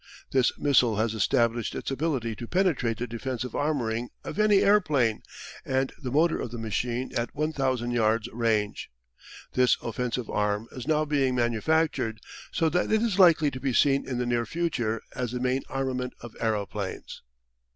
[0.31, 5.21] This missile has established its ability to penetrate the defensive armouring of any aeroplane
[5.63, 8.89] and the motor of the machine at 1,000 yards' range.
[9.53, 12.19] This offensive arm is now being manufactured,
[12.51, 15.61] so that it is likely to be seen in the near future as the main
[15.69, 17.21] armament of aeroplanes.